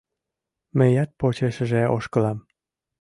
Мыят 0.77 1.09
почешыже 1.19 1.81
ошкылам. 1.95 2.37